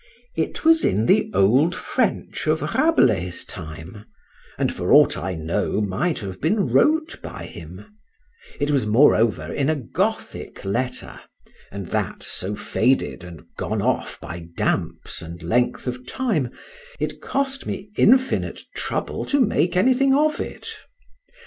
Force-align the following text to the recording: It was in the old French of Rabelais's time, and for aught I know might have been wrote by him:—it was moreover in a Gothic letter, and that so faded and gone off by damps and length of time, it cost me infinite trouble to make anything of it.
It 0.35 0.65
was 0.65 0.83
in 0.83 1.05
the 1.05 1.29
old 1.31 1.75
French 1.75 2.47
of 2.47 2.63
Rabelais's 2.73 3.45
time, 3.45 4.05
and 4.57 4.73
for 4.73 4.91
aught 4.91 5.15
I 5.15 5.35
know 5.35 5.79
might 5.79 6.17
have 6.25 6.41
been 6.41 6.69
wrote 6.71 7.19
by 7.21 7.45
him:—it 7.45 8.71
was 8.71 8.87
moreover 8.87 9.53
in 9.53 9.69
a 9.69 9.75
Gothic 9.75 10.65
letter, 10.65 11.19
and 11.71 11.89
that 11.89 12.23
so 12.23 12.55
faded 12.55 13.23
and 13.23 13.45
gone 13.57 13.83
off 13.83 14.19
by 14.19 14.47
damps 14.57 15.21
and 15.21 15.43
length 15.43 15.85
of 15.85 16.07
time, 16.07 16.49
it 16.99 17.21
cost 17.21 17.67
me 17.67 17.91
infinite 17.95 18.61
trouble 18.75 19.23
to 19.25 19.39
make 19.39 19.75
anything 19.77 20.15
of 20.15 20.39
it. 20.39 20.79